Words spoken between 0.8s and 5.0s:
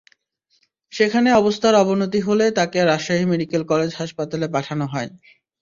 সেখানে অবস্থার অবনতি হলে তাঁকে রাজশাহী মেডিকেল কলেজ হাসপাতালে পাঠানো